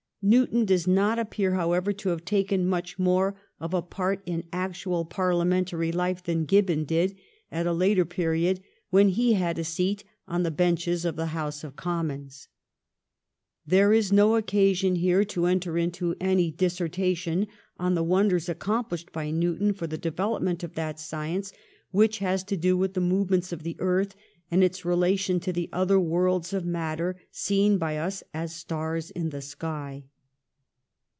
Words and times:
Newton 0.23 0.65
does 0.65 0.85
not 0.85 1.17
appear, 1.17 1.53
however, 1.55 1.91
to 1.93 2.09
have 2.09 2.23
taken 2.23 2.67
much 2.67 2.99
more 2.99 3.41
of 3.59 3.73
a 3.73 3.81
part 3.81 4.21
in 4.27 4.43
actual 4.53 5.03
parhamentary 5.03 5.91
life 5.91 6.21
than 6.21 6.45
Gibbon 6.45 6.83
did, 6.85 7.17
at 7.51 7.65
a 7.65 7.73
later 7.73 8.05
period, 8.05 8.59
when 8.91 9.09
he 9.09 9.33
had 9.33 9.57
a 9.57 9.63
seat 9.63 10.03
on 10.27 10.43
the 10.43 10.51
benches 10.51 11.05
of 11.05 11.15
the 11.15 11.33
House 11.33 11.63
of 11.63 11.75
Commons. 11.75 12.49
There 13.65 13.91
is 13.93 14.11
no 14.11 14.35
occasion 14.35 14.97
here 14.97 15.25
to 15.25 15.47
enter 15.47 15.75
into 15.75 16.15
any 16.21 16.51
dissertation 16.51 17.47
on 17.79 17.95
the 17.95 18.03
wonders 18.03 18.45
accomphshed 18.45 19.11
by 19.11 19.31
New 19.31 19.57
ton 19.57 19.73
for 19.73 19.87
the 19.87 19.97
development 19.97 20.63
of 20.63 20.75
that 20.75 20.99
science 20.99 21.51
which 21.89 22.19
has 22.19 22.43
to 22.43 22.55
do 22.55 22.77
with 22.77 22.93
the 22.93 23.01
movements 23.01 23.51
of 23.51 23.63
the 23.63 23.75
earth 23.79 24.15
and 24.51 24.63
its 24.63 24.85
relation 24.85 25.39
to 25.39 25.51
the 25.53 25.69
other 25.73 25.99
worlds 25.99 26.53
of 26.53 26.63
matter 26.65 27.15
seen 27.31 27.79
by 27.79 27.97
us 27.97 28.21
as 28.35 28.53
stars 28.53 29.09
in 29.11 29.29
the 29.29 29.41
sky. 29.41 30.03